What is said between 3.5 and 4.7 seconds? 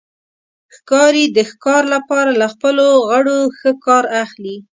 ښه کار اخلي.